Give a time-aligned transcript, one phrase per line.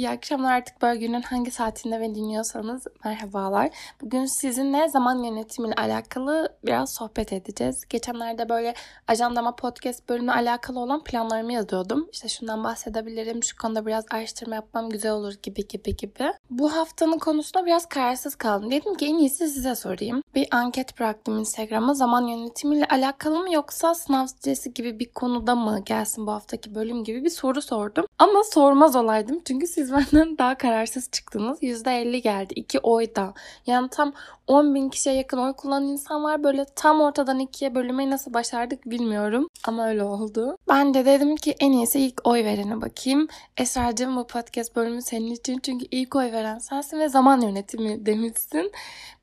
[0.00, 3.70] İyi akşamlar artık böyle günün hangi saatinde beni dinliyorsanız merhabalar.
[4.00, 7.84] Bugün sizinle zaman yönetimiyle alakalı biraz sohbet edeceğiz.
[7.88, 8.74] Geçenlerde böyle
[9.08, 12.08] ajandama podcast bölümüne alakalı olan planlarımı yazıyordum.
[12.12, 16.32] İşte şundan bahsedebilirim, şu konuda biraz araştırma yapmam güzel olur gibi gibi gibi.
[16.50, 18.70] Bu haftanın konusunda biraz kararsız kaldım.
[18.70, 20.22] Dedim ki en iyisi size sorayım.
[20.34, 25.82] Bir anket bıraktım Instagram'a zaman yönetimiyle alakalı mı yoksa sınav stresi gibi bir konuda mı
[25.84, 28.06] gelsin bu haftaki bölüm gibi bir soru sordum.
[28.18, 31.62] Ama sormaz olaydım çünkü siz benden daha kararsız çıktınız.
[31.62, 32.54] %50 geldi.
[32.56, 33.34] 2 oy da.
[33.66, 34.12] Yani tam
[34.46, 36.44] 10 bin kişiye yakın oy kullanan insan var.
[36.44, 39.48] Böyle tam ortadan ikiye bölümeyi nasıl başardık bilmiyorum.
[39.64, 40.56] Ama öyle oldu.
[40.68, 43.28] Ben de dedim ki en iyisi ilk oy verene bakayım.
[43.56, 45.60] Esra'cığım bu podcast bölümü senin için.
[45.62, 48.72] Çünkü ilk oy veren sensin ve zaman yönetimi demişsin.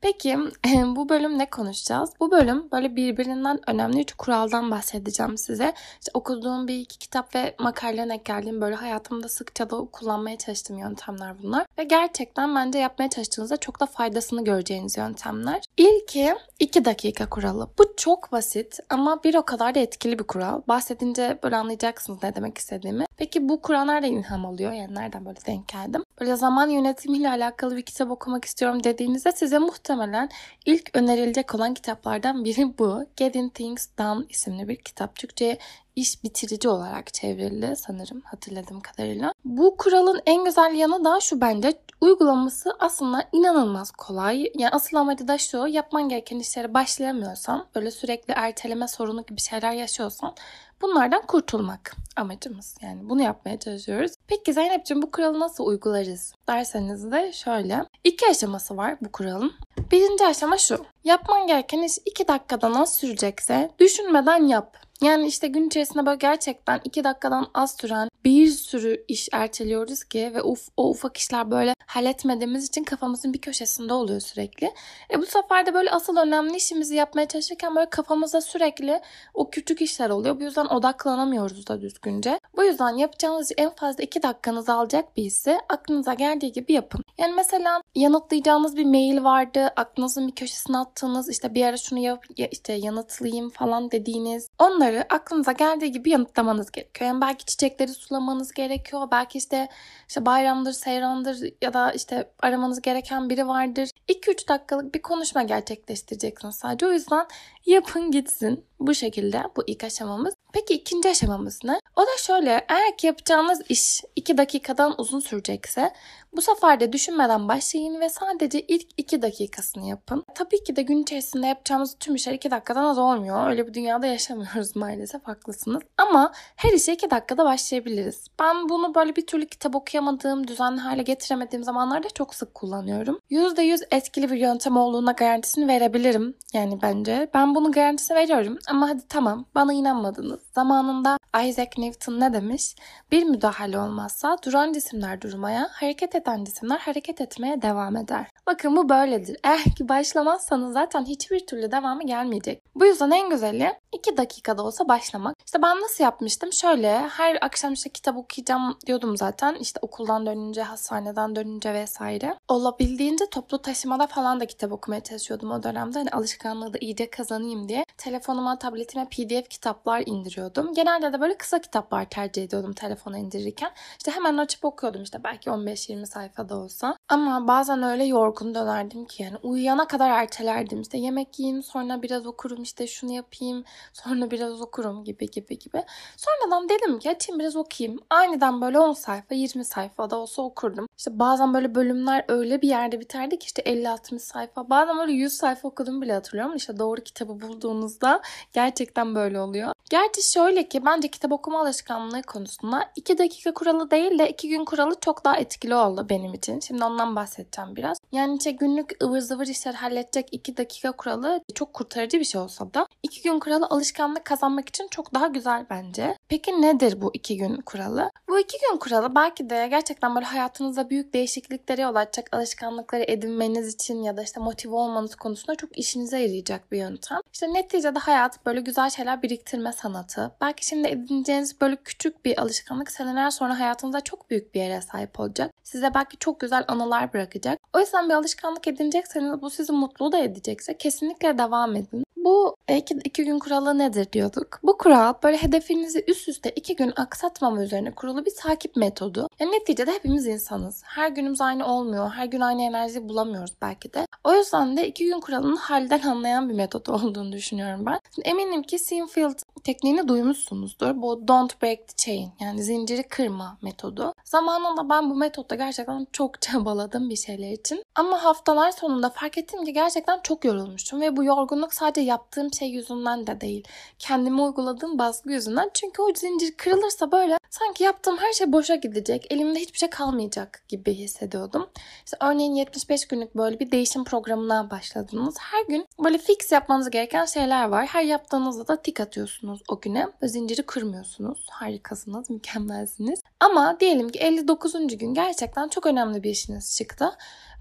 [0.00, 0.38] Peki
[0.96, 2.10] bu bölüm ne konuşacağız?
[2.20, 5.74] Bu bölüm böyle birbirinden önemli üç kuraldan bahsedeceğim size.
[6.00, 11.42] İşte okuduğum bir iki kitap ve makaleden geldiğim böyle hayatımda sıkça da kullanmaya çalıştığım yöntemler
[11.42, 11.66] bunlar.
[11.78, 15.62] Ve gerçekten bence yapmaya çalıştığınızda çok da faydasını göreceğiniz yöntemler.
[15.76, 17.70] İlki 2 dakika kuralı.
[17.78, 20.62] Bu çok basit ama bir o kadar da etkili bir kural.
[20.68, 23.04] Bahsedince böyle anlayacaksınız ne demek istediğimi.
[23.16, 24.72] Peki bu kural nereden ilham alıyor?
[24.72, 26.04] Yani nereden böyle denk geldim?
[26.20, 30.28] Böyle zaman yönetimiyle alakalı bir kitap okumak istiyorum dediğinizde size muhtemelen
[30.66, 33.06] ilk önerilecek olan kitaplardan biri bu.
[33.16, 35.16] Getting Things Done isimli bir kitap.
[35.16, 35.58] Türkçe'ye
[35.98, 39.32] iş bitirici olarak çevrildi sanırım hatırladığım kadarıyla.
[39.44, 44.52] Bu kuralın en güzel yanı da şu bence uygulaması aslında inanılmaz kolay.
[44.54, 49.72] Yani asıl amacı da şu yapman gereken işlere başlayamıyorsan böyle sürekli erteleme sorunu gibi şeyler
[49.72, 50.34] yaşıyorsan
[50.82, 52.76] bunlardan kurtulmak amacımız.
[52.82, 54.12] Yani bunu yapmaya çalışıyoruz.
[54.26, 57.84] Peki Zeynep'ciğim bu kuralı nasıl uygularız derseniz de şöyle.
[58.04, 59.52] iki aşaması var bu kuralın.
[59.90, 60.84] Birinci aşama şu.
[61.04, 64.76] Yapman gereken iş 2 dakikadan az sürecekse düşünmeden yap.
[65.02, 70.30] Yani işte gün içerisinde böyle gerçekten 2 dakikadan az süren bir sürü iş erteliyoruz ki
[70.34, 74.72] ve uf, o ufak işler böyle halletmediğimiz için kafamızın bir köşesinde oluyor sürekli.
[75.12, 79.00] E bu sefer de böyle asıl önemli işimizi yapmaya çalışırken böyle kafamızda sürekli
[79.34, 80.40] o küçük işler oluyor.
[80.40, 82.40] Bu yüzden odaklanamıyoruz da düzgünce.
[82.56, 87.02] Bu yüzden yapacağınız en fazla 2 dakikanızı alacak bir işi aklınıza geldiği gibi yapın.
[87.18, 89.70] Yani mesela yanıtlayacağınız bir mail vardı.
[89.76, 94.48] Aklınızın bir köşesine attığınız işte bir ara şunu yap, işte yanıtlayayım falan dediğiniz.
[94.58, 97.10] Onları aklınıza geldiği gibi yanıtlamanız gerekiyor.
[97.10, 99.08] Yani belki çiçekleri sulamanız gerekiyor.
[99.12, 99.68] Belki işte
[100.08, 103.90] işte bayramdır, seyrandır ya da işte aramanız gereken biri vardır.
[104.08, 106.86] 2-3 dakikalık bir konuşma gerçekleştireceksiniz sadece.
[106.86, 107.26] O yüzden
[107.66, 108.64] yapın gitsin.
[108.80, 110.34] Bu şekilde bu ilk aşamamız.
[110.52, 111.80] Peki ikinci aşamamız ne?
[111.98, 115.92] O da şöyle eğer ki yapacağınız iş 2 dakikadan uzun sürecekse
[116.32, 120.24] bu sefer de düşünmeden başlayın ve sadece ilk 2 dakikasını yapın.
[120.34, 123.50] Tabii ki de gün içerisinde yapacağımız tüm işler 2 dakikadan az olmuyor.
[123.50, 125.82] Öyle bir dünyada yaşamıyoruz maalesef haklısınız.
[125.98, 128.24] Ama her işe 2 dakikada başlayabiliriz.
[128.40, 133.18] Ben bunu böyle bir türlü kitap okuyamadığım, düzenli hale getiremediğim zamanlarda çok sık kullanıyorum.
[133.30, 136.34] %100 etkili bir yöntem olduğuna garantisini verebilirim.
[136.52, 137.30] Yani bence.
[137.34, 138.58] Ben bunun garantisini veriyorum.
[138.68, 140.40] Ama hadi tamam bana inanmadınız.
[140.54, 142.74] Zamanında Isaac Newton ne demiş?
[143.10, 148.26] Bir müdahale olmazsa duran cisimler durmaya, hareket eden cisimler hareket etmeye devam eder.
[148.46, 149.36] Bakın bu böyledir.
[149.44, 152.62] Eğer ki başlamazsanız zaten hiçbir türlü devamı gelmeyecek.
[152.74, 155.36] Bu yüzden en güzeli 2 dakikada olsa başlamak.
[155.46, 156.52] İşte ben nasıl yapmıştım?
[156.52, 159.54] Şöyle her akşam işte kitap okuyacağım diyordum zaten.
[159.54, 162.34] İşte okuldan dönünce, hastaneden dönünce vesaire.
[162.48, 165.98] Olabildiğince toplu taşımada falan da kitap okumaya çalışıyordum o dönemde.
[165.98, 167.84] Hani alışkanlığı da iyice kazanayım diye.
[167.96, 170.74] Telefonuma, tabletime pdf kitaplar indiriyordum.
[170.74, 173.70] Genelde de böyle kısa kitaplar tercih ediyordum telefona indirirken.
[173.98, 176.96] İşte hemen açıp okuyordum işte belki 15-20 sayfada olsa.
[177.08, 180.80] Ama bazen öyle yorgun dönerdim ki yani uyuyana kadar ertelerdim.
[180.80, 185.82] İşte yemek yiyeyim sonra biraz okurum işte şunu yapayım sonra biraz okurum gibi gibi gibi.
[186.16, 188.00] Sonradan dedim ki açayım biraz okuyayım.
[188.10, 190.86] Aniden böyle 10 sayfa 20 sayfa da olsa okurdum.
[190.98, 194.70] İşte bazen böyle bölümler öyle bir yerde biterdi ki işte 50-60 sayfa.
[194.70, 196.56] Bazen böyle 100 sayfa okudum bile hatırlıyorum.
[196.56, 199.72] İşte doğru kitabı bulduğunuzda gerçekten böyle oluyor.
[199.90, 204.64] Gerçi şöyle ki bence kitap okuma alışkanlığı konusunda 2 dakika kuralı değil de 2 gün
[204.64, 206.60] kuralı çok daha etkili oldu benim için.
[206.60, 207.98] Şimdi ondan bahsedeceğim biraz.
[208.12, 212.74] Yani işte günlük ıvır zıvır işler halledecek 2 dakika kuralı çok kurtarıcı bir şey olsa
[212.74, 216.16] da 2 gün kuralı alışkanlık kazanmak için çok daha güzel bence.
[216.28, 218.10] Peki nedir bu 2 gün kuralı?
[218.28, 223.74] Bu 2 gün kuralı belki de gerçekten böyle hayatınızda büyük değişikliklere yol açacak alışkanlıkları edinmeniz
[223.74, 227.18] için ya da işte motive olmanız konusunda çok işinize yarayacak bir yöntem.
[227.32, 230.32] İşte neticede hayat böyle güzel şeyler biriktirme sanatı.
[230.40, 235.20] Belki şimdi edineceğiniz böyle küçük bir alışkanlık seneler sonra hayatınızda çok büyük bir yere sahip
[235.20, 235.50] olacak.
[235.62, 237.58] Size belki çok güzel anılar bırakacak.
[237.72, 242.04] O yüzden bir alışkanlık edinecekseniz bu sizi mutlu da edecekse kesinlikle devam edin.
[242.28, 244.60] Bu iki, iki gün kuralı nedir diyorduk.
[244.62, 249.28] Bu kural böyle hedefinizi üst üste iki gün aksatmama üzerine kurulu bir takip metodu.
[249.40, 250.82] Yani neticede hepimiz insanız.
[250.84, 252.10] Her günümüz aynı olmuyor.
[252.10, 254.06] Her gün aynı enerjiyi bulamıyoruz belki de.
[254.24, 258.00] O yüzden de iki gün kuralının halden anlayan bir metot olduğunu düşünüyorum ben.
[258.14, 261.02] Şimdi eminim ki Sinfield tekniğini duymuşsunuzdur.
[261.02, 264.14] Bu don't break the chain yani zinciri kırma metodu.
[264.24, 267.82] Zamanında ben bu metotta gerçekten çok çabaladım bir şeyler için.
[267.94, 272.68] Ama haftalar sonunda fark ettim ki gerçekten çok yorulmuşum ve bu yorgunluk sadece yaptığım şey
[272.68, 273.64] yüzünden de değil.
[273.98, 275.70] Kendime uyguladığım baskı yüzünden.
[275.74, 279.32] Çünkü o zincir kırılırsa böyle sanki yaptığım her şey boşa gidecek.
[279.32, 281.70] Elimde hiçbir şey kalmayacak gibi hissediyordum.
[282.04, 285.34] İşte örneğin 75 günlük böyle bir değişim programına başladınız.
[285.38, 287.86] Her gün böyle fix yapmanız gereken şeyler var.
[287.86, 290.08] Her yaptığınızda da tik atıyorsunuz o güne.
[290.22, 291.46] Ve zinciri kırmıyorsunuz.
[291.50, 293.20] Harikasınız, mükemmelsiniz.
[293.40, 294.98] Ama diyelim ki 59.
[294.98, 297.10] gün gerçekten çok önemli bir işiniz çıktı.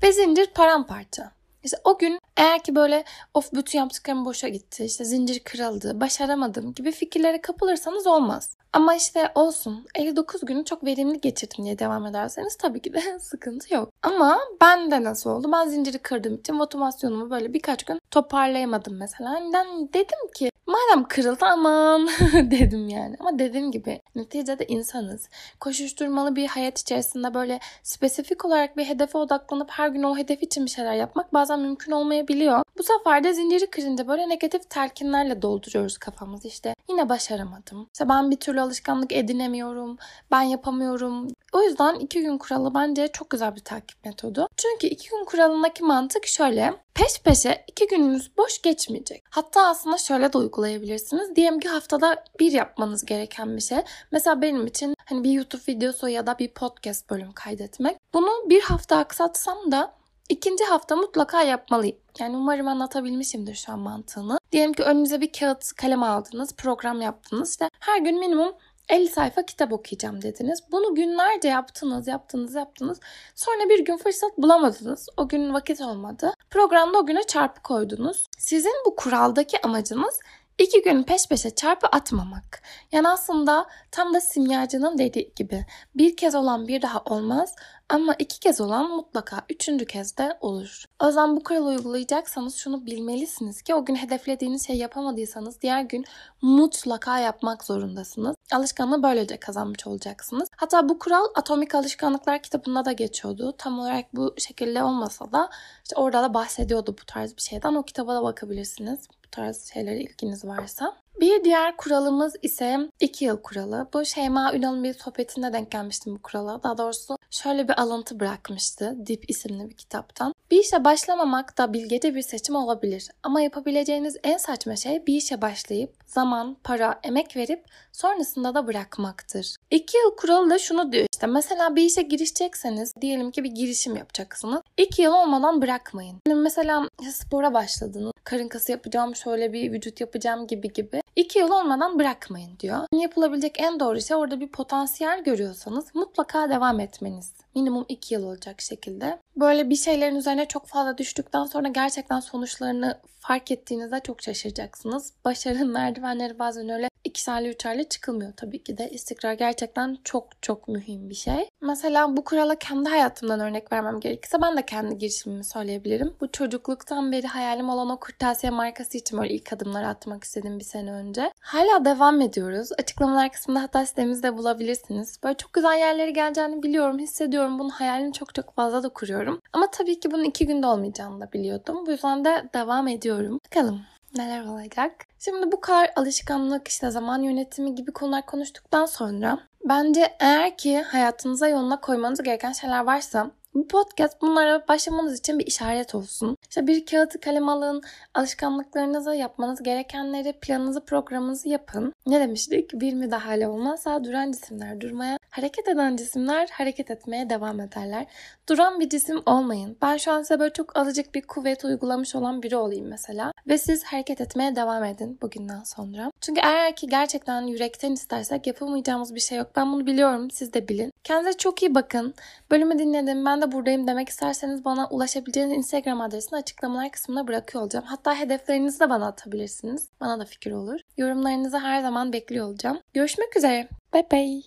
[0.04, 1.32] Ve zincir paramparça.
[1.64, 3.04] İşte o gün eğer ki böyle
[3.34, 8.58] of bütün yaptıklarım boşa gitti, işte zincir kırıldı, başaramadım gibi fikirlere kapılırsanız olmaz.
[8.74, 13.74] Ama işte olsun 59 günü çok verimli geçirdim diye devam ederseniz tabii ki de sıkıntı
[13.74, 13.90] yok.
[14.04, 15.52] Ama ben de nasıl oldu?
[15.52, 19.40] Ben zinciri kırdığım için motivasyonumu böyle birkaç gün toparlayamadım mesela.
[19.40, 23.16] Neden dedim ki madem kırıldı aman dedim yani.
[23.20, 25.30] Ama dediğim gibi neticede insanız.
[25.60, 30.66] Koşuşturmalı bir hayat içerisinde böyle spesifik olarak bir hedefe odaklanıp her gün o hedef için
[30.66, 32.64] bir şeyler yapmak bazen mümkün olmayabiliyor.
[32.78, 36.74] Bu sefer de zinciri kırınca böyle negatif telkinlerle dolduruyoruz kafamızı işte.
[36.90, 37.90] Yine başaramadım.
[37.94, 39.98] İşte ben bir türlü alışkanlık edinemiyorum.
[40.32, 41.28] Ben yapamıyorum.
[41.54, 44.48] O yüzden iki gün kuralı bence çok güzel bir takip metodu.
[44.58, 46.74] Çünkü iki gün kuralındaki mantık şöyle.
[46.94, 49.24] Peş peşe iki gününüz boş geçmeyecek.
[49.30, 51.36] Hatta aslında şöyle de uygulayabilirsiniz.
[51.36, 53.78] Diyelim ki haftada bir yapmanız gereken bir şey.
[54.12, 57.98] Mesela benim için hani bir YouTube videosu ya da bir podcast bölüm kaydetmek.
[58.14, 59.94] Bunu bir hafta aksatsam da
[60.30, 61.98] ikinci hafta mutlaka yapmalıyım.
[62.20, 64.40] Yani umarım anlatabilmişimdir şu an mantığını.
[64.52, 67.50] Diyelim ki önünüze bir kağıt kalem aldınız, program yaptınız.
[67.50, 68.54] İşte her gün minimum
[68.90, 70.60] 50 sayfa kitap okuyacağım dediniz.
[70.72, 73.00] Bunu günlerce yaptınız, yaptınız, yaptınız.
[73.36, 75.10] Sonra bir gün fırsat bulamadınız.
[75.18, 76.34] O gün vakit olmadı.
[76.50, 78.26] Programda o güne çarpı koydunuz.
[78.38, 80.20] Sizin bu kuraldaki amacınız
[80.58, 82.62] İki gün peş peşe çarpı atmamak.
[82.92, 85.66] Yani aslında tam da simyacının dediği gibi
[85.96, 87.56] bir kez olan bir daha olmaz
[87.90, 90.86] ama iki kez olan mutlaka üçüncü kez de olur.
[91.04, 96.06] O zaman bu kuralı uygulayacaksanız şunu bilmelisiniz ki o gün hedeflediğiniz şey yapamadıysanız diğer gün
[96.42, 98.36] mutlaka yapmak zorundasınız.
[98.52, 100.50] Alışkanlığı böylece kazanmış olacaksınız.
[100.56, 103.56] Hatta bu kural Atomik Alışkanlıklar kitabında da geçiyordu.
[103.58, 105.50] Tam olarak bu şekilde olmasa da
[105.84, 107.76] işte orada da bahsediyordu bu tarz bir şeyden.
[107.76, 110.94] O kitaba da bakabilirsiniz bu tarz şeylere ilginiz varsa.
[111.22, 113.88] Bir diğer kuralımız ise 2 yıl kuralı.
[113.94, 116.64] Bu Şeyma Ünal'ın bir sohbetinde denk gelmiştim bu kurala.
[116.64, 120.34] Daha doğrusu şöyle bir alıntı bırakmıştı Dip isimli bir kitaptan.
[120.52, 123.10] Bir işe başlamamak da bilgece bir seçim olabilir.
[123.24, 129.56] Ama yapabileceğiniz en saçma şey bir işe başlayıp zaman, para, emek verip sonrasında da bırakmaktır.
[129.72, 133.96] 2 yıl kuralı da şunu diyor işte mesela bir işe girişecekseniz diyelim ki bir girişim
[133.96, 134.62] yapacaksınız.
[134.78, 136.18] 2 yıl olmadan bırakmayın.
[136.28, 138.12] Yani mesela spora başladınız.
[138.24, 141.02] Karın kası yapacağım, şöyle bir vücut yapacağım gibi gibi.
[141.16, 142.80] 2 yıl olmadan bırakmayın diyor.
[142.94, 147.34] Yapılabilecek en doğru şey orada bir potansiyel görüyorsanız mutlaka devam etmeniz.
[147.58, 149.20] Minimum 2 yıl olacak şekilde.
[149.36, 155.14] Böyle bir şeylerin üzerine çok fazla düştükten sonra gerçekten sonuçlarını fark ettiğinizde çok şaşıracaksınız.
[155.26, 158.90] Başarının merdivenleri bazen öyle ikişerli üçerli çıkılmıyor tabii ki de.
[158.90, 161.50] İstikrar gerçekten çok çok mühim bir şey.
[161.62, 166.16] Mesela bu kurala kendi hayatımdan örnek vermem gerekirse ben de kendi girişimimi söyleyebilirim.
[166.22, 170.64] Bu çocukluktan beri hayalim olan o kırtasiye markası için böyle ilk adımları atmak istedim bir
[170.64, 171.32] sene önce.
[171.40, 172.70] Hala devam ediyoruz.
[172.80, 175.20] Açıklamalar kısmında hatta sitemizde bulabilirsiniz.
[175.24, 177.47] Böyle çok güzel yerlere geleceğini biliyorum, hissediyorum.
[177.60, 179.42] Bunun hayalini çok çok fazla da kuruyorum.
[179.54, 181.86] Ama tabii ki bunun iki günde olmayacağını da biliyordum.
[181.86, 183.40] Bu yüzden de devam ediyorum.
[183.46, 183.82] Bakalım
[184.18, 185.06] neler olacak.
[185.20, 191.48] Şimdi bu kadar alışkanlık, işte zaman yönetimi gibi konular konuştuktan sonra bence eğer ki hayatınıza
[191.48, 196.38] yoluna koymanız gereken şeyler varsa bu podcast bunlara başlamanız için bir işaret olsun.
[196.50, 197.82] İşte bir kağıt kalem alın,
[198.14, 201.94] alışkanlıklarınızı yapmanız gerekenleri, planınızı, programınızı yapın.
[202.08, 202.74] Ne demiştik?
[202.74, 208.06] Bir müdahale olmazsa duran cisimler durmaya, hareket eden cisimler hareket etmeye devam ederler.
[208.50, 209.78] Duran bir cisim olmayın.
[209.82, 213.32] Ben şu an size böyle çok azıcık bir kuvvet uygulamış olan biri olayım mesela.
[213.48, 216.12] Ve siz hareket etmeye devam edin bugünden sonra.
[216.22, 219.48] Çünkü eğer ki gerçekten yürekten istersek yapamayacağımız bir şey yok.
[219.56, 220.32] Ben bunu biliyorum.
[220.32, 220.92] Siz de bilin.
[221.04, 222.14] Kendinize çok iyi bakın.
[222.52, 223.26] Bölümü dinledim.
[223.26, 227.86] Ben de buradayım demek isterseniz bana ulaşabileceğiniz Instagram adresini açıklamalar kısmına bırakıyor olacağım.
[227.86, 229.90] Hatta hedeflerinizi de bana atabilirsiniz.
[230.02, 230.80] Bana da fikir olur.
[230.98, 232.80] Yorumlarınızı her zaman bekliyor olacağım.
[232.94, 233.68] Görüşmek üzere.
[233.94, 234.42] Bye bye.